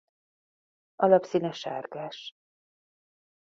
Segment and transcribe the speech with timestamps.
[0.95, 2.35] Alapszíne sárgás.